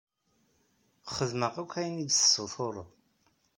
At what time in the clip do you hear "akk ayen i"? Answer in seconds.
1.63-2.05